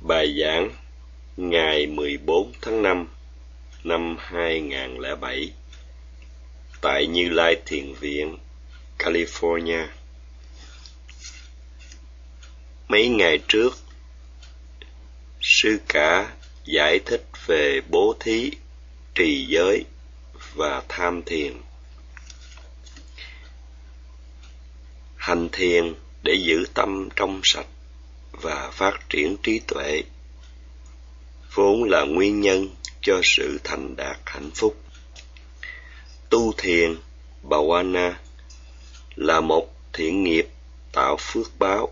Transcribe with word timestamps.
Bài 0.00 0.40
giảng 0.40 0.70
ngày 1.36 1.86
14 1.86 2.52
tháng 2.62 2.82
5 2.82 3.08
năm 3.84 4.16
2007 4.20 5.52
tại 6.80 7.06
Như 7.06 7.28
Lai 7.28 7.56
Thiền 7.66 7.94
Viện, 7.94 8.38
California. 8.98 9.86
Mấy 12.88 13.08
ngày 13.08 13.38
trước, 13.48 13.78
sư 15.40 15.78
cả 15.88 16.32
giải 16.64 17.00
thích 17.06 17.24
về 17.46 17.80
bố 17.90 18.16
thí, 18.20 18.50
trì 19.14 19.46
giới 19.48 19.84
và 20.54 20.82
tham 20.88 21.22
thiền. 21.22 21.52
Hành 25.16 25.48
thiền 25.52 25.94
để 26.22 26.34
giữ 26.34 26.66
tâm 26.74 27.08
trong 27.16 27.40
sạch 27.44 27.66
và 28.32 28.70
phát 28.72 29.08
triển 29.08 29.36
trí 29.42 29.60
tuệ. 29.66 30.02
Vốn 31.54 31.84
là 31.84 32.04
nguyên 32.04 32.40
nhân 32.40 32.68
cho 33.00 33.20
sự 33.24 33.60
thành 33.64 33.96
đạt 33.96 34.18
hạnh 34.26 34.50
phúc. 34.54 34.76
Tu 36.28 36.52
thiền, 36.52 36.96
bhavana, 37.42 38.20
là 39.16 39.40
một 39.40 39.74
thiện 39.92 40.24
nghiệp 40.24 40.48
tạo 40.92 41.16
phước 41.20 41.58
báo, 41.58 41.88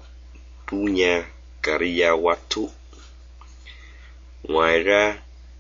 punya 0.67 1.23
kariyawatu 1.63 2.69
ngoài 4.43 4.79
ra, 4.79 5.19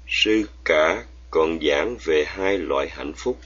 sư 0.08 0.48
cả 0.64 1.04
còn 1.30 1.58
giảng 1.60 1.96
về 2.04 2.24
hai 2.28 2.58
loại 2.58 2.88
hạnh 2.88 3.12
phúc 3.16 3.38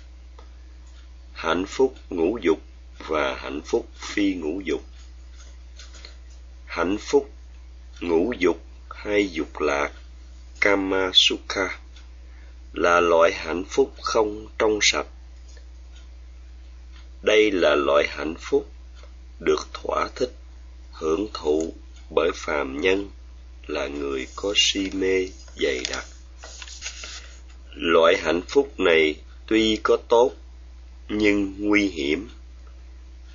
hạnh 1.42 1.66
phúc 1.66 1.94
ngũ 2.10 2.38
dục 2.42 2.58
và 3.06 3.34
hạnh 3.34 3.60
phúc 3.64 3.88
phi 3.96 4.34
ngũ 4.34 4.60
dục 4.60 4.82
hạnh 6.72 6.98
phúc, 7.00 7.30
ngũ 8.00 8.32
dục 8.38 8.62
hay 8.90 9.30
dục 9.32 9.60
lạc, 9.60 9.92
kama 10.60 11.10
sukha, 11.14 11.78
là 12.72 13.00
loại 13.00 13.32
hạnh 13.32 13.64
phúc 13.68 13.94
không 14.02 14.46
trong 14.58 14.78
sạch. 14.82 15.06
Đây 17.22 17.50
là 17.50 17.74
loại 17.74 18.08
hạnh 18.08 18.34
phúc 18.38 18.70
được 19.40 19.68
thỏa 19.72 20.08
thích, 20.14 20.32
hưởng 20.92 21.28
thụ 21.34 21.74
bởi 22.10 22.30
phàm 22.34 22.80
nhân 22.80 23.10
là 23.66 23.86
người 23.86 24.26
có 24.36 24.54
si 24.56 24.90
mê 24.90 25.28
dày 25.56 25.82
đặc. 25.90 26.04
Loại 27.74 28.16
hạnh 28.22 28.42
phúc 28.48 28.80
này 28.80 29.14
tuy 29.46 29.78
có 29.82 29.96
tốt 30.08 30.32
nhưng 31.08 31.54
nguy 31.58 31.86
hiểm 31.88 32.28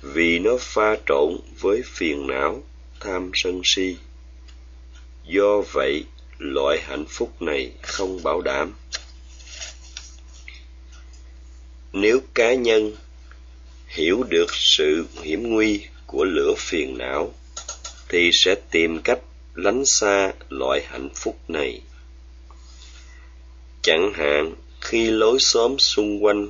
vì 0.02 0.38
nó 0.38 0.56
pha 0.60 0.96
trộn 1.06 1.40
với 1.60 1.82
phiền 1.86 2.26
não 2.26 2.62
tham 3.00 3.30
sân 3.34 3.60
si. 3.64 3.96
Do 5.24 5.60
vậy, 5.72 6.04
loại 6.38 6.80
hạnh 6.80 7.04
phúc 7.08 7.42
này 7.42 7.72
không 7.82 8.22
bảo 8.22 8.40
đảm. 8.40 8.74
Nếu 11.92 12.20
cá 12.34 12.54
nhân 12.54 12.96
hiểu 13.86 14.22
được 14.22 14.54
sự 14.54 15.06
hiểm 15.22 15.42
nguy 15.42 15.84
của 16.06 16.24
lửa 16.24 16.54
phiền 16.56 16.98
não, 16.98 17.34
thì 18.08 18.30
sẽ 18.32 18.54
tìm 18.70 19.00
cách 19.02 19.18
lánh 19.54 19.86
xa 19.86 20.32
loại 20.48 20.84
hạnh 20.86 21.08
phúc 21.14 21.38
này. 21.48 21.80
Chẳng 23.82 24.12
hạn, 24.14 24.54
khi 24.80 25.10
lối 25.10 25.38
xóm 25.40 25.78
xung 25.78 26.24
quanh 26.24 26.48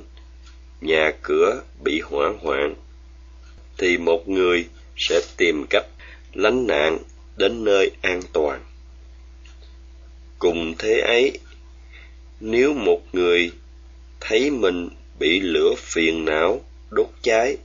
nhà 0.81 1.11
cửa 1.21 1.61
bị 1.83 1.99
hỏa 1.99 2.29
hoạn, 2.41 2.75
thì 3.77 3.97
một 3.97 4.29
người 4.29 4.65
sẽ 4.97 5.21
tìm 5.37 5.65
cách 5.69 5.85
lánh 6.33 6.67
nạn 6.67 6.97
đến 7.37 7.63
nơi 7.63 7.91
an 8.01 8.21
toàn. 8.33 8.63
Cùng 10.39 10.75
thế 10.77 10.99
ấy, 10.99 11.39
nếu 12.39 12.73
một 12.73 13.01
người 13.13 13.51
thấy 14.19 14.49
mình 14.51 14.89
bị 15.19 15.39
lửa 15.39 15.73
phiền 15.77 16.25
não, 16.25 16.61
đốt 16.89 17.07
cháy, 17.21 17.57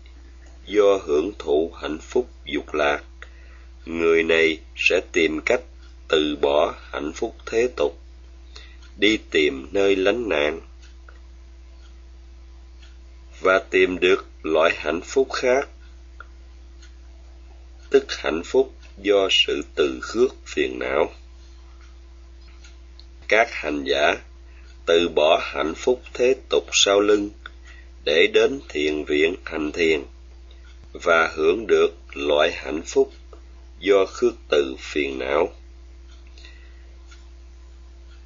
do 0.66 0.96
hưởng 1.04 1.32
thụ 1.38 1.72
hạnh 1.82 1.98
phúc 1.98 2.28
dục 2.44 2.74
lạc, 2.74 3.04
người 3.86 4.22
này 4.22 4.58
sẽ 4.76 5.00
tìm 5.12 5.40
cách 5.40 5.60
từ 6.08 6.36
bỏ 6.40 6.74
hạnh 6.90 7.12
phúc 7.14 7.34
thế 7.46 7.68
tục, 7.76 7.98
đi 8.96 9.18
tìm 9.30 9.68
nơi 9.72 9.96
lánh 9.96 10.28
nạn, 10.28 10.60
và 13.40 13.58
tìm 13.58 13.98
được 13.98 14.26
loại 14.42 14.72
hạnh 14.76 15.00
phúc 15.00 15.32
khác 15.32 15.68
tức 17.94 18.12
hạnh 18.12 18.42
phúc 18.44 18.72
do 18.98 19.28
sự 19.30 19.62
từ 19.74 19.98
khước 20.02 20.34
phiền 20.46 20.78
não. 20.78 21.12
Các 23.28 23.48
hành 23.50 23.84
giả 23.84 24.16
từ 24.86 25.08
bỏ 25.08 25.40
hạnh 25.42 25.74
phúc 25.76 26.02
thế 26.14 26.34
tục 26.48 26.64
sau 26.72 27.00
lưng 27.00 27.30
để 28.04 28.26
đến 28.26 28.60
thiền 28.68 29.04
viện 29.04 29.34
hành 29.44 29.72
thiền 29.72 30.02
và 30.92 31.32
hưởng 31.34 31.66
được 31.66 31.94
loại 32.14 32.52
hạnh 32.52 32.82
phúc 32.86 33.12
do 33.78 34.06
khước 34.06 34.34
từ 34.48 34.76
phiền 34.78 35.18
não. 35.18 35.52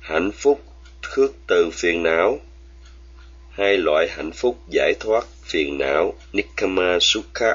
Hạnh 0.01 0.31
phúc, 0.33 0.63
khước 1.03 1.33
từ 1.47 1.71
phiền 1.71 2.03
não. 2.03 2.41
Hai 3.51 3.77
loại 3.77 4.09
hạnh 4.11 4.33
phúc 4.33 4.59
giải 4.69 4.95
thoát 5.01 5.27
phiền 5.43 5.79
não 5.79 6.15
nikkama 6.33 6.99
sukha 7.01 7.55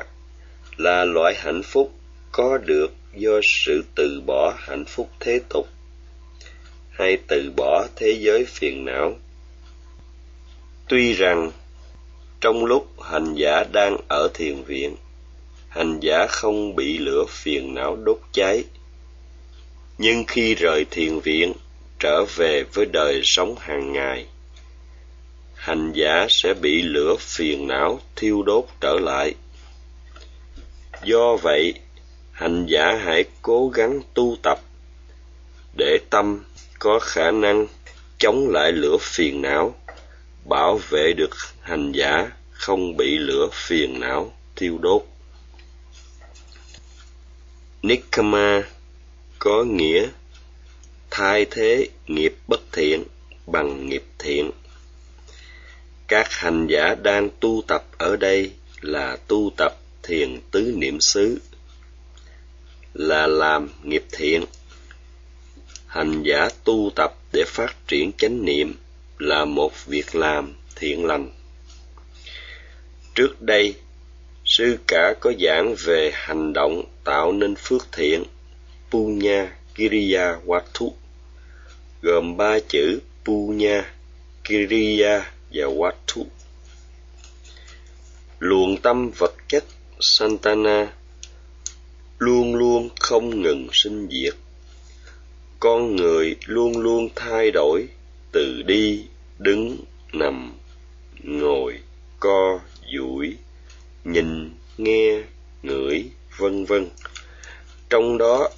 là 0.77 1.05
loại 1.05 1.35
hạnh 1.35 1.63
phúc 1.63 1.93
có 2.33 2.57
được 2.57 2.93
do 3.15 3.39
sự 3.43 3.83
từ 3.95 4.21
bỏ 4.25 4.53
hạnh 4.57 4.85
phúc 4.85 5.09
thế 5.19 5.39
tục, 5.49 5.67
hay 6.89 7.17
từ 7.27 7.51
bỏ 7.55 7.87
thế 7.95 8.17
giới 8.19 8.45
phiền 8.45 8.85
não. 8.85 9.15
Tuy 10.89 11.13
rằng, 11.13 11.51
trong 12.41 12.65
lúc 12.65 13.01
hành 13.01 13.33
giả 13.33 13.63
đang 13.71 13.97
ở 14.07 14.29
thiền 14.33 14.63
viện, 14.63 14.95
hành 15.69 15.99
giả 15.99 16.27
không 16.29 16.75
bị 16.75 16.97
lửa 16.97 17.25
phiền 17.29 17.73
não 17.73 17.95
đốt 17.95 18.19
cháy. 18.31 18.63
Nhưng 19.97 20.23
khi 20.27 20.55
rời 20.55 20.85
thiền 20.91 21.19
viện, 21.19 21.53
trở 21.99 22.25
về 22.35 22.63
với 22.73 22.85
đời 22.85 23.21
sống 23.23 23.55
hàng 23.59 23.93
ngày, 23.93 24.25
hành 25.55 25.91
giả 25.93 26.27
sẽ 26.29 26.53
bị 26.53 26.81
lửa 26.81 27.15
phiền 27.19 27.67
não 27.67 27.99
thiêu 28.15 28.43
đốt 28.43 28.65
trở 28.81 28.99
lại. 29.01 29.35
Do 31.03 31.35
vậy 31.35 31.73
hành 32.33 32.65
giả 32.65 32.95
hãy 33.03 33.25
cố 33.41 33.69
gắng 33.69 34.01
tu 34.13 34.37
tập 34.43 34.59
để 35.77 35.99
tâm 36.09 36.43
có 36.79 36.99
khả 36.99 37.31
năng 37.31 37.67
chống 38.17 38.49
lại 38.49 38.71
lửa 38.71 38.97
phiền 39.01 39.41
não, 39.41 39.75
bảo 40.45 40.79
vệ 40.89 41.13
được 41.17 41.29
hành 41.61 41.91
giả 41.91 42.31
không 42.51 42.97
bị 42.97 43.17
lửa 43.17 43.47
phiền 43.51 43.99
não 43.99 44.33
thiêu 44.55 44.77
đốt. 44.77 45.03
Nikama 47.81 48.63
có 49.39 49.63
nghĩa 49.63 50.07
thay 51.11 51.45
thế 51.51 51.87
nghiệp 52.07 52.35
bất 52.47 52.61
thiện 52.71 53.03
bằng 53.45 53.89
nghiệp 53.89 54.03
thiện. 54.19 54.51
Các 56.07 56.31
hành 56.31 56.67
giả 56.67 56.95
đang 56.95 57.29
tu 57.39 57.63
tập 57.67 57.85
ở 57.97 58.15
đây 58.15 58.51
là 58.81 59.17
tu 59.27 59.51
tập 59.57 59.75
thiền 60.03 60.41
tứ 60.51 60.73
niệm 60.77 60.97
xứ 61.01 61.39
là 62.93 63.27
làm 63.27 63.69
nghiệp 63.83 64.05
thiện. 64.11 64.45
Hành 65.87 66.23
giả 66.23 66.49
tu 66.63 66.91
tập 66.95 67.13
để 67.33 67.43
phát 67.47 67.75
triển 67.87 68.11
chánh 68.17 68.45
niệm 68.45 68.75
là 69.17 69.45
một 69.45 69.85
việc 69.85 70.15
làm 70.15 70.53
thiện 70.75 71.05
lành. 71.05 71.31
Trước 73.15 73.41
đây, 73.41 73.75
sư 74.45 74.77
cả 74.87 75.13
có 75.19 75.33
giảng 75.39 75.75
về 75.85 76.11
hành 76.13 76.53
động 76.53 76.83
tạo 77.03 77.31
nên 77.31 77.55
phước 77.55 77.91
thiện, 77.91 78.23
punya 78.91 79.49
kiriya 79.75 80.37
watu 80.45 80.91
gồm 82.01 82.37
ba 82.37 82.59
chữ 82.67 82.99
punya 83.25 83.83
kiriya 84.43 85.31
và 85.53 85.65
watu 85.65 86.23
luồng 88.39 88.77
tâm 88.77 89.11
vật 89.17 89.33
chất 89.47 89.63
santana 89.99 90.93
luôn 92.23 92.55
luôn 92.55 92.89
không 92.99 93.41
ngừng 93.41 93.67
sinh 93.73 94.07
diệt. 94.11 94.35
Con 95.59 95.95
người 95.95 96.35
luôn 96.45 96.77
luôn 96.77 97.09
thay 97.15 97.51
đổi, 97.51 97.87
từ 98.31 98.61
đi, 98.61 99.05
đứng, 99.39 99.77
nằm, 100.13 100.53
ngồi, 101.23 101.79
co, 102.19 102.59
duỗi, 102.93 103.35
nhìn, 104.03 104.51
nghe, 104.77 105.21
ngửi, 105.63 106.05
vân 106.37 106.65
vân. 106.65 106.89
Trong 107.89 108.17
đó, 108.17 108.49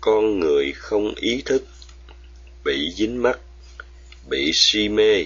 con 0.00 0.40
người 0.40 0.72
không 0.72 1.14
ý 1.14 1.42
thức, 1.44 1.64
bị 2.64 2.90
dính 2.96 3.22
mắc, 3.22 3.38
bị 4.30 4.50
si 4.54 4.88
mê, 4.88 5.24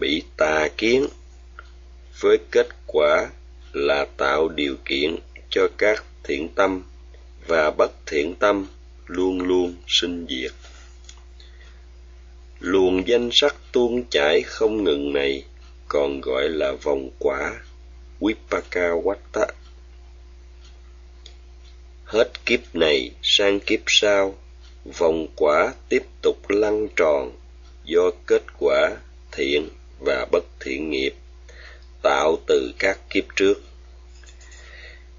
bị 0.00 0.22
tà 0.36 0.68
kiến. 0.76 1.06
Với 2.20 2.38
kết 2.50 2.68
quả 2.86 3.30
là 3.72 4.06
tạo 4.16 4.48
điều 4.48 4.76
kiện 4.84 5.16
cho 5.50 5.68
các 5.78 6.04
thiện 6.24 6.48
tâm 6.48 6.82
và 7.48 7.70
bất 7.70 7.92
thiện 8.06 8.34
tâm 8.34 8.66
luôn 9.06 9.40
luôn 9.40 9.74
sinh 9.86 10.26
diệt 10.28 10.52
luồng 12.60 13.08
danh 13.08 13.28
sắc 13.32 13.56
tuôn 13.72 14.04
chảy 14.10 14.42
không 14.42 14.84
ngừng 14.84 15.12
này 15.12 15.44
còn 15.88 16.20
gọi 16.20 16.48
là 16.48 16.72
vòng 16.72 17.10
quả 17.18 17.60
Vipakawatta. 18.20 19.46
Hết 22.04 22.46
kiếp 22.46 22.60
này 22.74 23.10
sang 23.22 23.60
kiếp 23.60 23.80
sau, 23.86 24.38
vòng 24.98 25.26
quả 25.36 25.74
tiếp 25.88 26.02
tục 26.22 26.50
lăn 26.50 26.88
tròn 26.96 27.32
do 27.84 28.10
kết 28.26 28.42
quả 28.58 28.90
thiện 29.32 29.68
và 30.00 30.26
bất 30.32 30.44
thiện 30.60 30.90
nghiệp 30.90 31.14
tạo 32.02 32.38
từ 32.46 32.72
các 32.78 32.98
kiếp 33.10 33.24
trước. 33.36 33.54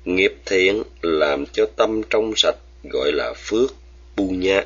Nghiệp 0.05 0.33
thiện 0.45 0.83
làm 1.01 1.45
cho 1.45 1.65
tâm 1.75 2.01
trong 2.09 2.33
sạch 2.35 2.55
gọi 2.83 3.11
là 3.11 3.33
phước, 3.37 3.75
punya. 4.17 4.61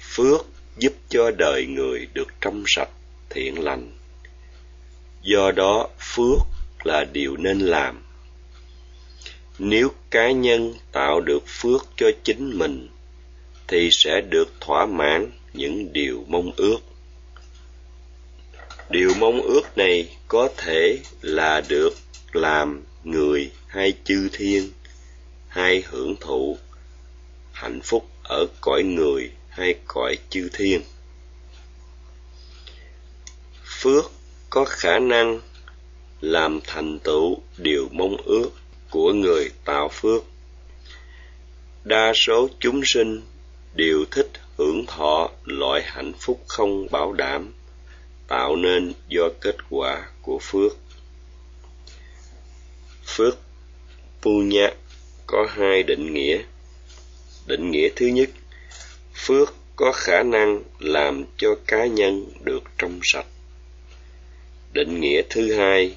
Phước 0.00 0.46
giúp 0.78 0.92
cho 1.08 1.30
đời 1.30 1.66
người 1.66 2.06
được 2.14 2.28
trong 2.40 2.64
sạch, 2.66 2.90
thiện 3.30 3.64
lành. 3.64 3.92
Do 5.22 5.50
đó, 5.50 5.88
phước 5.98 6.38
là 6.84 7.04
điều 7.04 7.36
nên 7.36 7.58
làm. 7.58 8.02
Nếu 9.58 9.88
cá 10.10 10.30
nhân 10.30 10.74
tạo 10.92 11.20
được 11.20 11.42
phước 11.46 11.86
cho 11.96 12.10
chính 12.24 12.58
mình, 12.58 12.88
thì 13.68 13.88
sẽ 13.92 14.20
được 14.20 14.48
thỏa 14.60 14.86
mãn 14.86 15.30
những 15.52 15.92
điều 15.92 16.24
mong 16.28 16.52
ước. 16.56 16.78
Điều 18.90 19.14
mong 19.18 19.40
ước 19.40 19.78
này 19.78 20.16
có 20.28 20.48
thể 20.56 20.98
là 21.22 21.62
được 21.68 21.90
làm 22.32 22.84
người 23.04 23.50
hay 23.66 23.92
chư 24.04 24.28
thiên, 24.32 24.70
hay 25.48 25.82
hưởng 25.86 26.16
thụ 26.20 26.58
hạnh 27.52 27.80
phúc 27.84 28.08
ở 28.22 28.46
cõi 28.60 28.82
người 28.82 29.30
hay 29.48 29.74
cõi 29.86 30.16
chư 30.30 30.48
thiên. 30.52 30.82
Phước 33.64 34.04
có 34.50 34.64
khả 34.64 34.98
năng 34.98 35.40
làm 36.20 36.60
thành 36.64 36.98
tựu 36.98 37.42
điều 37.56 37.88
mong 37.92 38.16
ước 38.16 38.50
của 38.90 39.12
người 39.12 39.50
tạo 39.64 39.88
phước. 39.92 40.22
Đa 41.84 42.12
số 42.14 42.48
chúng 42.60 42.80
sinh 42.84 43.22
đều 43.74 44.04
thích 44.10 44.30
hưởng 44.58 44.86
thọ 44.86 45.30
loại 45.44 45.82
hạnh 45.84 46.12
phúc 46.20 46.44
không 46.46 46.86
bảo 46.90 47.12
đảm 47.12 47.52
tạo 48.28 48.56
nên 48.56 48.92
do 49.08 49.28
kết 49.40 49.56
quả 49.70 50.08
của 50.22 50.38
phước. 50.42 50.72
Phước 53.18 53.38
Punya 54.22 54.70
có 55.26 55.46
hai 55.50 55.82
định 55.82 56.14
nghĩa. 56.14 56.42
Định 57.46 57.70
nghĩa 57.70 57.88
thứ 57.96 58.06
nhất, 58.06 58.30
phước 59.14 59.54
có 59.76 59.92
khả 59.92 60.22
năng 60.22 60.62
làm 60.78 61.24
cho 61.36 61.54
cá 61.66 61.86
nhân 61.86 62.26
được 62.40 62.62
trong 62.78 63.00
sạch. 63.02 63.26
Định 64.72 65.00
nghĩa 65.00 65.22
thứ 65.30 65.54
hai, 65.54 65.96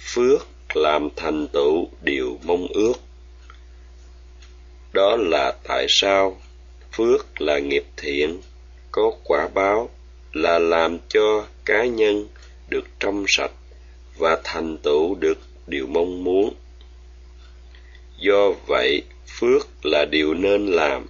phước 0.00 0.46
làm 0.74 1.08
thành 1.16 1.48
tựu 1.48 1.88
điều 2.02 2.38
mong 2.42 2.66
ước. 2.74 2.94
Đó 4.92 5.16
là 5.16 5.52
tại 5.68 5.86
sao 5.88 6.40
phước 6.92 7.40
là 7.40 7.58
nghiệp 7.58 7.84
thiện, 7.96 8.40
có 8.92 9.12
quả 9.24 9.48
báo 9.54 9.90
là 10.32 10.58
làm 10.58 10.98
cho 11.08 11.46
cá 11.64 11.84
nhân 11.84 12.28
được 12.68 12.84
trong 13.00 13.24
sạch 13.28 13.52
và 14.18 14.40
thành 14.44 14.78
tựu 14.78 15.14
được 15.14 15.38
điều 15.70 15.86
mong 15.86 16.24
muốn. 16.24 16.54
Do 18.18 18.52
vậy, 18.66 19.02
phước 19.26 19.86
là 19.86 20.04
điều 20.04 20.34
nên 20.34 20.66
làm. 20.66 21.06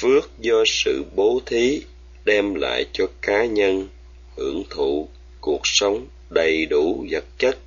Phước 0.00 0.30
do 0.38 0.64
sự 0.66 1.04
bố 1.14 1.40
thí 1.46 1.82
đem 2.24 2.54
lại 2.54 2.86
cho 2.92 3.06
cá 3.20 3.44
nhân 3.44 3.88
hưởng 4.36 4.64
thụ 4.70 5.08
cuộc 5.40 5.60
sống 5.64 6.06
đầy 6.30 6.66
đủ 6.66 7.06
vật 7.10 7.24
chất. 7.38 7.58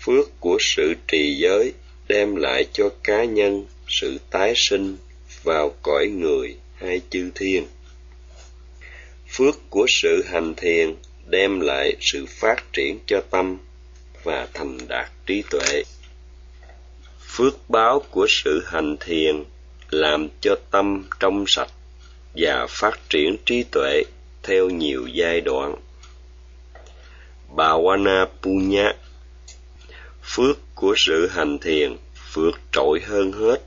Phước 0.00 0.40
của 0.40 0.56
sự 0.60 0.94
trì 1.08 1.36
giới 1.36 1.72
đem 2.08 2.36
lại 2.36 2.64
cho 2.72 2.88
cá 3.02 3.24
nhân 3.24 3.66
sự 3.88 4.18
tái 4.30 4.52
sinh 4.56 4.96
vào 5.42 5.74
cõi 5.82 6.06
người 6.06 6.56
hay 6.74 7.00
chư 7.10 7.30
thiên 7.34 7.66
phước 9.36 9.70
của 9.70 9.86
sự 9.88 10.22
hành 10.26 10.54
thiền 10.54 10.94
đem 11.26 11.60
lại 11.60 11.96
sự 12.00 12.26
phát 12.28 12.72
triển 12.72 12.98
cho 13.06 13.20
tâm 13.30 13.58
và 14.24 14.48
thành 14.54 14.78
đạt 14.88 15.10
trí 15.26 15.42
tuệ. 15.50 15.82
Phước 17.28 17.70
báo 17.70 18.02
của 18.10 18.26
sự 18.28 18.64
hành 18.66 18.96
thiền 19.00 19.44
làm 19.90 20.28
cho 20.40 20.56
tâm 20.70 21.04
trong 21.20 21.44
sạch 21.46 21.70
và 22.34 22.66
phát 22.68 23.10
triển 23.10 23.36
trí 23.46 23.64
tuệ 23.72 24.02
theo 24.42 24.70
nhiều 24.70 25.06
giai 25.06 25.40
đoạn. 25.40 25.74
Bhavana 27.56 28.26
Punya 28.42 28.92
Phước 30.22 30.58
của 30.74 30.94
sự 30.96 31.28
hành 31.28 31.58
thiền 31.58 31.96
phước 32.32 32.54
trội 32.72 33.00
hơn 33.00 33.32
hết 33.32 33.60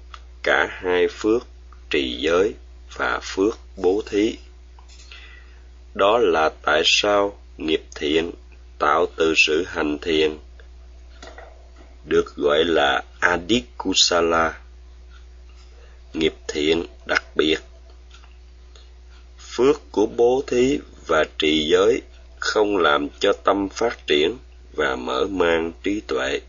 cả 0.44 0.68
hai 0.69 1.07
phước, 1.07 1.48
trì 1.89 2.18
giới 2.19 2.54
và 2.95 3.19
phước 3.24 3.57
bố 3.75 4.01
thí. 4.09 4.38
Đó 5.94 6.18
là 6.18 6.50
tại 6.62 6.81
sao 6.86 7.39
nghiệp 7.57 7.81
thiện 7.95 8.31
tạo 8.80 9.06
từ 9.15 9.33
sự 9.38 9.63
hành 9.68 9.98
thiền 10.00 10.38
được 12.07 12.36
gọi 12.36 12.65
là 12.65 13.04
Adikusala, 13.19 14.59
nghiệp 16.13 16.33
thiện 16.48 16.86
đặc 17.06 17.24
biệt. 17.36 17.57
Phước 19.39 19.92
của 19.92 20.06
bố 20.06 20.44
thí 20.48 20.80
và 21.07 21.24
trì 21.38 21.68
giới 21.71 22.01
không 22.39 22.77
làm 22.77 23.07
cho 23.19 23.33
tâm 23.33 23.69
phát 23.69 24.07
triển 24.07 24.38
và 24.74 24.95
mở 24.95 25.27
mang 25.30 25.71
trí 25.83 26.01
tuệ. 26.07 26.39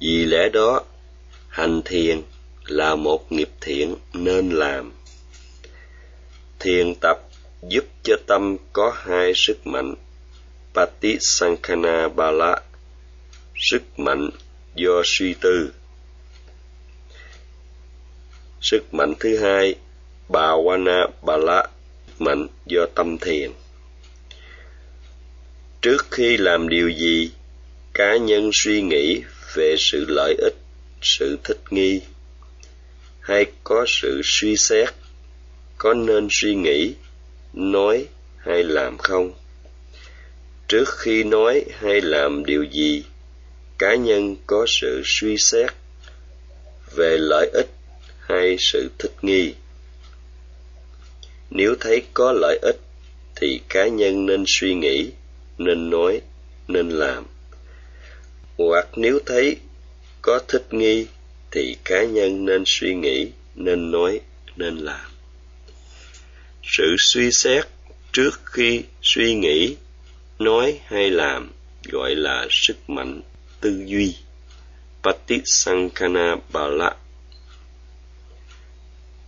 Vì 0.00 0.24
lẽ 0.24 0.48
đó, 0.48 0.84
hành 1.48 1.82
thiền 1.84 2.22
là 2.64 2.94
một 2.94 3.32
nghiệp 3.32 3.50
thiện 3.60 3.96
nên 4.12 4.50
làm 4.50 4.92
thiền 6.58 6.94
tập 7.00 7.18
giúp 7.68 7.84
cho 8.02 8.16
tâm 8.26 8.56
có 8.72 8.92
hai 8.96 9.32
sức 9.34 9.66
mạnh 9.66 9.94
Patisankhana 10.74 12.08
Bala 12.08 12.62
sức 13.58 13.98
mạnh 13.98 14.30
do 14.74 15.02
suy 15.04 15.34
tư. 15.34 15.72
Sức 18.60 18.94
mạnh 18.94 19.14
thứ 19.20 19.38
hai 19.38 19.74
Bhavana 20.28 21.06
Bala 21.22 21.66
mạnh 22.18 22.46
do 22.66 22.86
tâm 22.94 23.18
thiền. 23.18 23.50
Trước 25.82 26.06
khi 26.10 26.36
làm 26.36 26.68
điều 26.68 26.88
gì, 26.88 27.30
cá 27.94 28.16
nhân 28.16 28.50
suy 28.52 28.82
nghĩ 28.82 29.22
về 29.54 29.74
sự 29.78 30.04
lợi 30.08 30.34
ích, 30.38 30.54
sự 31.02 31.38
thích 31.44 31.60
nghi, 31.70 32.00
hay 33.20 33.46
có 33.64 33.84
sự 33.88 34.20
suy 34.24 34.56
xét, 34.56 34.88
có 35.78 35.94
nên 35.94 36.28
suy 36.30 36.54
nghĩ, 36.54 36.94
nói 37.52 38.06
hay 38.38 38.64
làm 38.64 38.98
không? 38.98 39.32
Trước 40.68 40.88
khi 40.98 41.24
nói 41.24 41.64
hay 41.78 42.00
làm 42.00 42.44
điều 42.44 42.64
gì 42.64 43.04
cá 43.78 43.94
nhân 43.94 44.36
có 44.46 44.64
sự 44.68 45.02
suy 45.04 45.36
xét 45.38 45.70
về 46.94 47.16
lợi 47.18 47.50
ích 47.52 47.70
hay 48.20 48.56
sự 48.58 48.90
thích 48.98 49.12
nghi. 49.22 49.54
Nếu 51.50 51.74
thấy 51.80 52.02
có 52.14 52.32
lợi 52.32 52.58
ích 52.62 52.80
thì 53.36 53.60
cá 53.68 53.88
nhân 53.88 54.26
nên 54.26 54.44
suy 54.46 54.74
nghĩ, 54.74 55.10
nên 55.58 55.90
nói, 55.90 56.20
nên 56.68 56.90
làm. 56.90 57.26
Hoặc 58.58 58.88
nếu 58.96 59.18
thấy 59.26 59.56
có 60.22 60.40
thích 60.48 60.66
nghi 60.70 61.06
thì 61.50 61.76
cá 61.84 62.04
nhân 62.04 62.44
nên 62.44 62.62
suy 62.66 62.94
nghĩ, 62.94 63.30
nên 63.54 63.90
nói, 63.90 64.20
nên 64.56 64.76
làm. 64.76 65.10
Sự 66.62 66.96
suy 66.98 67.30
xét 67.30 67.66
trước 68.12 68.40
khi 68.44 68.82
suy 69.02 69.34
nghĩ, 69.34 69.76
nói 70.38 70.80
hay 70.84 71.10
làm 71.10 71.52
gọi 71.84 72.14
là 72.14 72.46
sức 72.50 72.90
mạnh 72.90 73.20
tư 73.60 73.84
duy. 73.86 74.16
Patisankana 75.02 76.36
bala. 76.52 76.96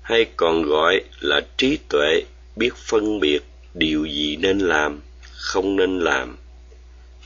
Hay 0.02 0.26
còn 0.36 0.62
gọi 0.62 1.04
là 1.20 1.40
trí 1.56 1.78
tuệ, 1.88 2.22
biết 2.56 2.74
phân 2.76 3.20
biệt 3.20 3.40
điều 3.74 4.04
gì 4.04 4.36
nên 4.36 4.58
làm, 4.58 5.00
không 5.32 5.76
nên 5.76 5.98
làm. 5.98 6.36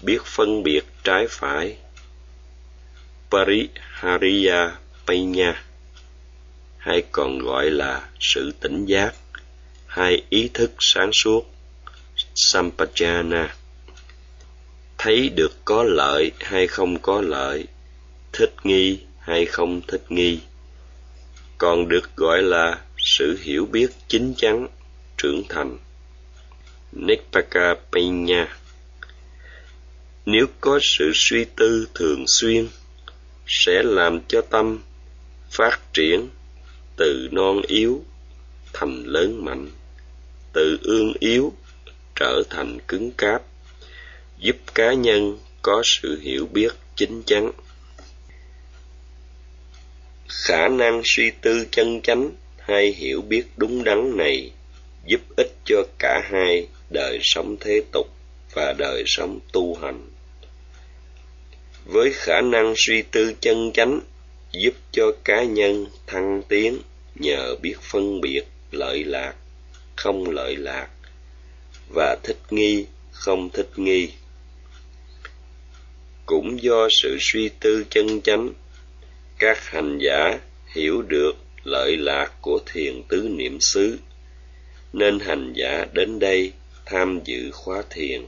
Biết 0.03 0.23
phân 0.25 0.63
biệt 0.63 0.85
trái 1.05 1.27
phải. 1.31 1.77
Parihariya 3.31 4.77
panya. 5.07 5.65
Hay 6.79 7.03
còn 7.13 7.39
gọi 7.39 7.71
là 7.71 8.09
sự 8.21 8.53
tỉnh 8.61 8.87
giác. 8.87 9.15
Hay 9.87 10.23
ý 10.29 10.51
thức 10.55 10.73
sáng 10.79 11.11
suốt. 11.13 11.55
Sampajana 12.35 13.49
thấy 15.05 15.29
được 15.29 15.65
có 15.65 15.83
lợi 15.83 16.33
hay 16.41 16.67
không 16.67 16.99
có 16.99 17.21
lợi 17.21 17.67
thích 18.33 18.55
nghi 18.65 18.99
hay 19.19 19.47
không 19.47 19.81
thích 19.89 20.03
nghi. 20.09 20.41
Còn 21.59 21.89
được 21.89 22.17
gọi 22.17 22.43
là 22.43 22.81
sự 22.99 23.39
hiểu 23.43 23.67
biết 23.67 23.91
chính 24.09 24.35
chắn 24.37 24.69
trưởng 25.17 25.43
thành. 25.49 25.79
Nikpaka 26.93 27.75
pinya, 27.93 28.57
Nếu 30.27 30.47
có 30.61 30.79
sự 30.83 31.11
suy 31.15 31.45
tư 31.57 31.89
thường 31.95 32.25
xuyên 32.27 32.69
sẽ 33.47 33.83
làm 33.85 34.21
cho 34.29 34.41
tâm 34.41 34.79
phát 35.51 35.81
triển 35.93 36.29
từ 36.97 37.29
non 37.33 37.63
yếu 37.67 38.05
thành 38.73 39.05
lớn 39.07 39.45
mạnh 39.45 39.71
từ 40.53 40.79
ương 40.83 41.13
yếu 41.21 41.53
trở 42.15 42.43
thành 42.51 42.79
cứng 42.89 43.13
cáp 43.13 43.43
giúp 44.43 44.57
cá 44.75 44.93
nhân 44.93 45.39
có 45.63 45.83
sự 45.85 46.21
hiểu 46.21 46.47
biết 46.53 46.73
chính 46.97 47.23
chắn. 47.27 47.51
Khả 50.29 50.69
năng 50.69 51.03
suy 51.05 51.31
tư 51.41 51.67
chân 51.71 52.01
chánh 52.03 52.31
hay 52.59 52.93
hiểu 52.93 53.23
biết 53.23 53.45
đúng 53.57 53.85
đắn 53.85 54.17
này 54.17 54.51
giúp 55.07 55.21
ích 55.37 55.53
cho 55.65 55.83
cả 55.99 56.29
hai 56.33 56.67
đời 56.91 57.19
sống 57.23 57.57
thế 57.61 57.83
tục 57.93 58.07
và 58.53 58.75
đời 58.79 59.05
sống 59.07 59.41
tu 59.53 59.75
hành. 59.75 60.11
Với 61.85 62.13
khả 62.13 62.41
năng 62.41 62.75
suy 62.77 63.03
tư 63.03 63.35
chân 63.41 63.73
chánh 63.75 64.01
giúp 64.53 64.75
cho 64.93 65.13
cá 65.25 65.43
nhân 65.43 65.87
thăng 66.07 66.43
tiến 66.49 66.79
nhờ 67.15 67.57
biết 67.63 67.77
phân 67.81 68.21
biệt 68.21 68.43
lợi 68.71 69.05
lạc, 69.05 69.35
không 69.97 70.31
lợi 70.31 70.57
lạc 70.57 70.89
và 71.95 72.17
thích 72.23 72.39
nghi, 72.51 72.87
không 73.13 73.51
thích 73.51 73.71
nghi 73.77 74.09
cũng 76.33 76.63
do 76.63 76.89
sự 76.91 77.17
suy 77.21 77.51
tư 77.61 77.85
chân 77.91 78.21
chánh 78.21 78.53
các 79.39 79.59
hành 79.65 79.99
giả 79.99 80.39
hiểu 80.75 81.03
được 81.03 81.33
lợi 81.65 81.97
lạc 81.97 82.33
của 82.41 82.61
thiền 82.73 83.03
tứ 83.09 83.29
niệm 83.31 83.61
xứ 83.61 83.99
nên 84.93 85.19
hành 85.19 85.53
giả 85.57 85.87
đến 85.93 86.19
đây 86.19 86.53
tham 86.87 87.21
dự 87.25 87.51
khóa 87.53 87.83
thiền 87.91 88.23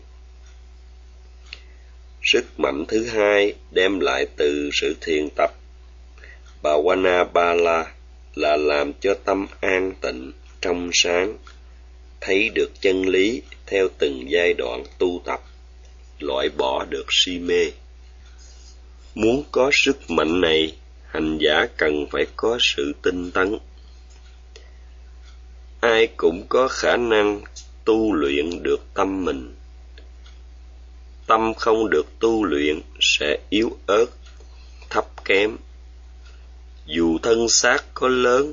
sức 2.22 2.60
mạnh 2.60 2.84
thứ 2.88 3.06
hai 3.06 3.54
đem 3.70 4.00
lại 4.00 4.26
từ 4.36 4.70
sự 4.72 4.96
thiền 5.00 5.28
tập 5.36 5.50
Bhavanabala 6.64 7.92
là 8.34 8.56
làm 8.56 8.92
cho 9.00 9.14
tâm 9.24 9.46
an 9.60 9.92
tịnh, 10.00 10.32
trong 10.60 10.90
sáng, 10.92 11.38
thấy 12.20 12.48
được 12.54 12.70
chân 12.80 13.08
lý 13.08 13.42
theo 13.66 13.88
từng 13.98 14.24
giai 14.28 14.54
đoạn 14.54 14.84
tu 14.98 15.22
tập, 15.24 15.40
loại 16.18 16.48
bỏ 16.48 16.84
được 16.84 17.06
si 17.10 17.38
mê. 17.38 17.70
Muốn 19.14 19.44
có 19.52 19.70
sức 19.72 20.10
mạnh 20.10 20.40
này, 20.40 20.76
hành 21.06 21.38
giả 21.38 21.66
cần 21.76 22.06
phải 22.10 22.26
có 22.36 22.58
sự 22.60 22.92
tinh 23.02 23.30
tấn. 23.30 23.58
Ai 25.80 26.08
cũng 26.16 26.46
có 26.48 26.68
khả 26.68 26.96
năng 26.96 27.40
tu 27.84 28.12
luyện 28.12 28.62
được 28.62 28.80
tâm 28.94 29.24
mình. 29.24 29.54
Tâm 31.26 31.54
không 31.54 31.90
được 31.90 32.06
tu 32.20 32.44
luyện 32.44 32.80
sẽ 33.00 33.38
yếu 33.50 33.76
ớt, 33.86 34.06
thấp 34.90 35.24
kém, 35.24 35.56
dù 36.86 37.18
thân 37.22 37.48
xác 37.48 37.84
có 37.94 38.08
lớn 38.08 38.52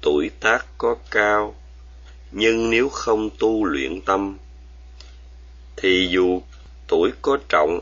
tuổi 0.00 0.30
tác 0.40 0.66
có 0.78 0.96
cao 1.10 1.54
nhưng 2.32 2.70
nếu 2.70 2.88
không 2.88 3.30
tu 3.38 3.64
luyện 3.64 4.00
tâm 4.00 4.38
thì 5.76 6.08
dù 6.10 6.42
tuổi 6.88 7.10
có 7.22 7.38
trọng 7.48 7.80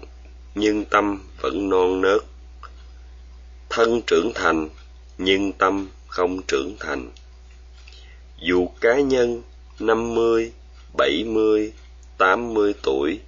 nhưng 0.55 0.85
tâm 0.85 1.19
vẫn 1.41 1.69
non 1.69 2.01
nớt. 2.01 2.21
Thân 3.71 4.03
trưởng 4.07 4.33
thành, 4.35 4.69
nhưng 5.19 5.53
tâm 5.53 5.89
không 6.07 6.43
trưởng 6.43 6.77
thành. 6.81 7.11
Dù 8.41 8.69
cá 8.81 9.01
nhân 9.01 9.43
năm 9.79 10.15
mươi, 10.15 10.53
bảy 10.99 11.25
mươi, 11.25 11.73
tám 12.19 12.55
mươi 12.55 12.75
tuổi, 12.83 13.21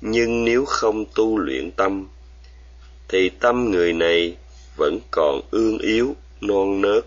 nhưng 0.00 0.44
nếu 0.44 0.64
không 0.64 1.04
tu 1.14 1.38
luyện 1.38 1.70
tâm, 1.70 2.08
thì 3.08 3.28
tâm 3.28 3.70
người 3.70 3.92
này 3.92 4.36
vẫn 4.76 4.98
còn 5.10 5.40
ương 5.50 5.78
yếu, 5.78 6.16
non 6.40 6.80
nớt. 6.80 7.04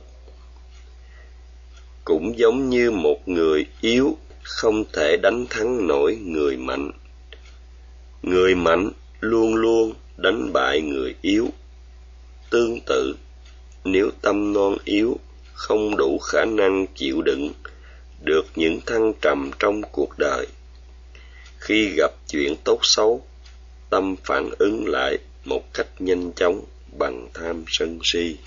Cũng 2.05 2.39
giống 2.39 2.69
như 2.69 2.91
một 2.91 3.27
người 3.27 3.65
yếu 3.81 4.17
không 4.43 4.83
thể 4.93 5.17
đánh 5.17 5.45
thắng 5.49 5.87
nổi 5.87 6.15
người 6.15 6.57
mạnh. 6.57 6.91
Người 8.23 8.55
mạnh 8.55 8.91
luôn 9.19 9.55
luôn 9.55 9.93
đánh 10.17 10.53
bại 10.53 10.81
người 10.81 11.15
yếu. 11.21 11.47
Tương 12.49 12.79
tự, 12.85 13.15
nếu 13.83 14.09
tâm 14.21 14.53
non 14.53 14.77
yếu, 14.83 15.17
không 15.53 15.97
đủ 15.97 16.19
khả 16.19 16.45
năng 16.45 16.85
chịu 16.95 17.21
đựng 17.21 17.51
được 18.23 18.45
những 18.55 18.81
thăng 18.85 19.13
trầm 19.21 19.51
trong 19.59 19.81
cuộc 19.91 20.09
đời. 20.17 20.47
Khi 21.57 21.93
gặp 21.97 22.11
chuyện 22.27 22.55
tốt 22.63 22.79
xấu, 22.83 23.25
tâm 23.89 24.15
phản 24.23 24.49
ứng 24.59 24.87
lại 24.87 25.17
một 25.45 25.73
cách 25.73 25.87
nhanh 25.99 26.31
chóng 26.33 26.61
bằng 26.97 27.27
tham 27.33 27.63
sân 27.67 27.99
si. 28.03 28.37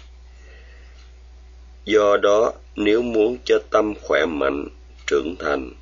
Do 1.84 2.16
đó, 2.16 2.52
nếu 2.76 3.02
muốn 3.02 3.38
cho 3.44 3.58
tâm 3.70 3.94
khỏe 4.02 4.26
mạnh, 4.26 4.68
trưởng 5.06 5.36
thành, 5.38 5.72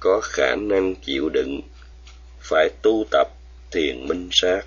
có 0.00 0.20
khả 0.22 0.56
năng 0.56 0.94
chịu 0.94 1.28
đựng, 1.28 1.60
phải 2.40 2.70
tu 2.82 3.04
tập 3.10 3.28
thiền 3.70 4.08
minh 4.08 4.28
sát. 4.32 4.62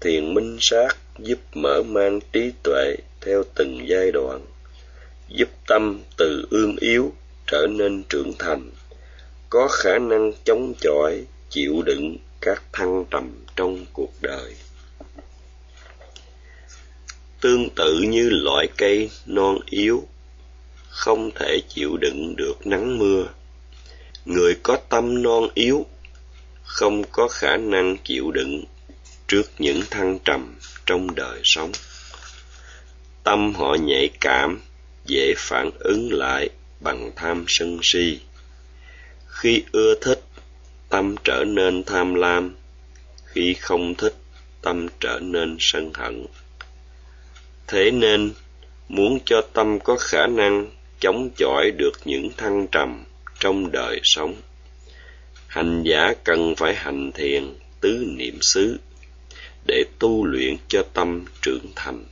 Thiền 0.00 0.34
minh 0.34 0.58
sát 0.60 0.96
giúp 1.18 1.38
mở 1.54 1.82
mang 1.82 2.20
trí 2.32 2.52
tuệ 2.62 2.96
theo 3.20 3.42
từng 3.54 3.88
giai 3.88 4.12
đoạn, 4.12 4.46
giúp 5.28 5.48
tâm 5.66 6.02
từ 6.16 6.46
ương 6.50 6.76
yếu 6.76 7.12
trở 7.46 7.66
nên 7.70 8.02
trưởng 8.08 8.32
thành, 8.38 8.70
có 9.50 9.68
khả 9.68 9.98
năng 9.98 10.32
chống 10.44 10.74
chọi, 10.80 11.24
chịu 11.50 11.82
đựng 11.82 12.16
các 12.40 12.62
thăng 12.72 13.04
trầm 13.10 13.44
trong 13.56 13.86
cuộc 13.92 14.12
đời. 14.20 14.54
Tương 17.40 17.68
tự 17.76 18.00
như 18.00 18.28
loại 18.30 18.68
cây 18.76 19.10
non 19.26 19.58
yếu, 19.66 20.08
không 20.88 21.30
thể 21.34 21.60
chịu 21.68 21.96
đựng 21.96 22.34
được 22.36 22.66
nắng 22.66 22.98
mưa, 22.98 23.24
người 24.24 24.54
có 24.62 24.78
tâm 24.88 25.22
non 25.22 25.48
yếu 25.54 25.86
không 26.70 27.02
có 27.12 27.28
khả 27.28 27.56
năng 27.56 27.96
chịu 28.04 28.30
đựng 28.30 28.64
trước 29.28 29.42
những 29.58 29.82
thăng 29.90 30.18
trầm 30.24 30.54
trong 30.86 31.14
đời 31.14 31.40
sống. 31.44 31.72
Tâm 33.24 33.54
họ 33.54 33.74
nhạy 33.74 34.10
cảm, 34.20 34.60
dễ 35.06 35.34
phản 35.36 35.70
ứng 35.78 36.12
lại 36.12 36.50
bằng 36.80 37.10
tham 37.16 37.44
sân 37.48 37.78
si. 37.82 38.20
Khi 39.28 39.62
ưa 39.72 39.94
thích, 40.02 40.22
tâm 40.88 41.14
trở 41.24 41.44
nên 41.46 41.84
tham 41.84 42.14
lam. 42.14 42.56
Khi 43.24 43.54
không 43.54 43.94
thích, 43.94 44.14
tâm 44.62 44.86
trở 45.00 45.18
nên 45.22 45.56
sân 45.60 45.92
hận. 45.94 46.26
Thế 47.66 47.90
nên, 47.90 48.32
muốn 48.88 49.18
cho 49.24 49.42
tâm 49.52 49.78
có 49.80 49.96
khả 49.96 50.26
năng 50.26 50.70
chống 51.00 51.30
chọi 51.36 51.70
được 51.70 51.92
những 52.04 52.30
thăng 52.36 52.66
trầm 52.72 53.04
trong 53.40 53.70
đời 53.72 54.00
sống 54.02 54.34
hành 55.50 55.82
giả 55.82 56.14
cần 56.24 56.54
phải 56.56 56.74
hành 56.74 57.12
thiền 57.12 57.54
tứ 57.80 58.04
niệm 58.06 58.38
xứ 58.40 58.78
để 59.66 59.84
tu 59.98 60.24
luyện 60.24 60.56
cho 60.68 60.82
tâm 60.94 61.24
trưởng 61.42 61.66
thành. 61.76 62.04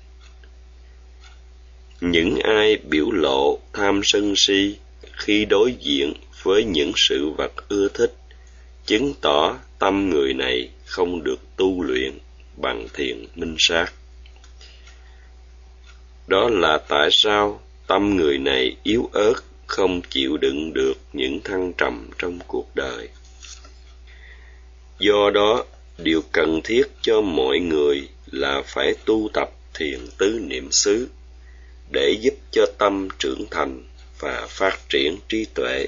Những 2.00 2.38
ai 2.38 2.76
biểu 2.76 3.10
lộ 3.10 3.58
tham 3.72 4.00
sân 4.04 4.34
si 4.36 4.76
khi 5.12 5.44
đối 5.44 5.72
diện 5.72 6.12
với 6.42 6.64
những 6.64 6.92
sự 6.96 7.30
vật 7.30 7.52
ưa 7.68 7.88
thích, 7.88 8.14
chứng 8.86 9.14
tỏ 9.20 9.58
tâm 9.78 10.10
người 10.10 10.34
này 10.34 10.70
không 10.86 11.24
được 11.24 11.40
tu 11.56 11.82
luyện 11.82 12.18
bằng 12.56 12.86
thiền 12.94 13.26
minh 13.34 13.56
sát. 13.58 13.92
Đó 16.26 16.48
là 16.48 16.78
tại 16.88 17.08
sao 17.12 17.60
tâm 17.86 18.16
người 18.16 18.38
này 18.38 18.76
yếu 18.82 19.10
ớt, 19.12 19.34
không 19.66 20.00
chịu 20.10 20.36
đựng 20.36 20.72
được 20.74 20.94
những 21.12 21.40
thăng 21.44 21.72
trầm 21.72 22.10
trong 22.18 22.38
cuộc 22.46 22.66
đời 22.74 23.08
do 24.98 25.30
đó, 25.30 25.64
điều 25.98 26.22
cần 26.32 26.60
thiết 26.64 26.82
cho 27.02 27.20
mọi 27.20 27.58
người 27.58 28.08
là 28.26 28.62
phải 28.66 28.94
tu 29.04 29.28
tập 29.34 29.50
thiền 29.74 29.98
tứ 30.18 30.40
niệm 30.42 30.68
xứ 30.72 31.08
để 31.92 32.16
giúp 32.20 32.34
cho 32.52 32.66
tâm 32.78 33.08
trưởng 33.18 33.46
thành 33.50 33.82
và 34.18 34.46
phát 34.48 34.78
triển 34.88 35.18
trí 35.28 35.46
tuệ. 35.54 35.86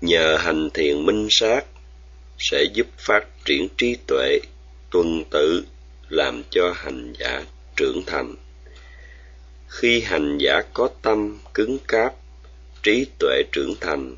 Nhờ 0.00 0.36
hành 0.36 0.70
thiền 0.70 1.06
minh 1.06 1.26
sát 1.30 1.64
sẽ 2.38 2.64
giúp 2.74 2.86
phát 2.98 3.26
triển 3.44 3.68
trí 3.76 3.96
tuệ 4.06 4.38
tuần 4.90 5.24
tự, 5.30 5.64
làm 6.08 6.42
cho 6.50 6.72
hành 6.76 7.12
giả 7.18 7.44
trưởng 7.76 8.02
thành. 8.06 8.34
Khi 9.68 10.00
hành 10.00 10.38
giả 10.38 10.62
có 10.72 10.88
tâm 11.02 11.38
cứng 11.54 11.78
cáp, 11.88 12.14
trí 12.82 13.06
tuệ 13.18 13.42
trưởng 13.52 13.74
thành 13.80 14.16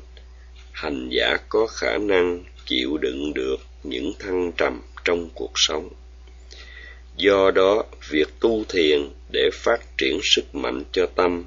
hành 0.83 1.09
giả 1.09 1.37
có 1.49 1.67
khả 1.67 1.97
năng 1.97 2.43
chịu 2.65 2.97
đựng 2.97 3.33
được 3.33 3.57
những 3.83 4.13
thăng 4.19 4.51
trầm 4.57 4.81
trong 5.05 5.29
cuộc 5.35 5.51
sống 5.55 5.89
do 7.17 7.51
đó 7.51 7.83
việc 8.09 8.27
tu 8.39 8.63
thiền 8.69 9.09
để 9.31 9.49
phát 9.53 9.97
triển 9.97 10.19
sức 10.23 10.55
mạnh 10.55 10.83
cho 10.91 11.05
tâm 11.15 11.45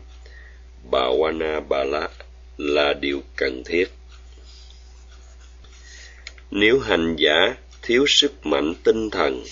Bhawana 0.91 1.61
Bala 1.69 2.09
là 2.57 2.95
điều 3.01 3.23
cần 3.37 3.63
thiết. 3.65 3.85
Nếu 6.51 6.79
hành 6.79 7.17
giả 7.19 7.57
thiếu 7.83 8.05
sức 8.09 8.47
mạnh 8.47 8.75
tinh 8.85 9.11
thần, 9.11 9.45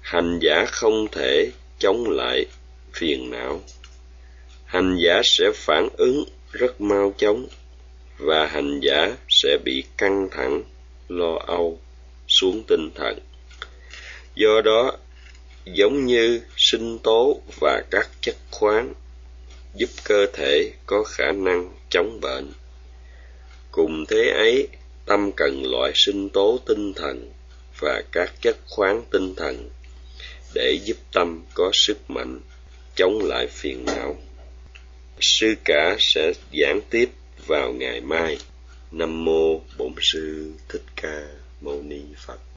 hành 0.00 0.38
giả 0.42 0.64
không 0.66 1.06
thể 1.12 1.50
chống 1.78 2.04
lại 2.10 2.46
phiền 2.92 3.30
não. 3.30 3.62
Hành 4.64 4.96
giả 5.04 5.20
sẽ 5.24 5.44
phản 5.54 5.88
ứng 5.96 6.24
rất 6.52 6.80
mau 6.80 7.14
chóng 7.18 7.46
và 8.18 8.46
hành 8.46 8.80
giả 8.80 9.16
sẽ 9.28 9.58
bị 9.64 9.84
căng 9.96 10.28
thẳng, 10.30 10.62
lo 11.08 11.38
âu, 11.46 11.80
xuống 12.28 12.62
tinh 12.68 12.90
thần. 12.94 13.18
Do 14.34 14.60
đó, 14.64 14.92
giống 15.64 16.06
như 16.06 16.40
sinh 16.56 16.98
tố 16.98 17.40
và 17.60 17.82
các 17.90 18.10
chất 18.20 18.36
khoáng 18.50 18.94
giúp 19.74 19.90
cơ 20.04 20.26
thể 20.32 20.72
có 20.86 21.04
khả 21.04 21.32
năng 21.32 21.74
chống 21.90 22.20
bệnh. 22.20 22.52
Cùng 23.70 24.04
thế 24.08 24.30
ấy, 24.30 24.68
tâm 25.06 25.32
cần 25.32 25.62
loại 25.70 25.92
sinh 25.94 26.28
tố 26.28 26.58
tinh 26.66 26.92
thần 26.94 27.32
và 27.80 28.02
các 28.12 28.32
chất 28.40 28.56
khoáng 28.66 29.02
tinh 29.10 29.34
thần 29.34 29.70
để 30.54 30.78
giúp 30.84 30.96
tâm 31.12 31.44
có 31.54 31.70
sức 31.72 32.10
mạnh 32.10 32.40
chống 32.96 33.18
lại 33.22 33.46
phiền 33.46 33.84
não. 33.84 34.16
Sư 35.20 35.54
cả 35.64 35.96
sẽ 35.98 36.32
giảng 36.52 36.80
tiếp 36.90 37.08
vào 37.46 37.72
ngày 37.72 38.00
mai. 38.00 38.38
Nam 38.92 39.24
mô 39.24 39.60
Bổn 39.78 39.92
sư 40.00 40.52
Thích 40.68 40.84
Ca 40.96 41.26
Mâu 41.60 41.82
Ni 41.82 42.02
Phật. 42.26 42.38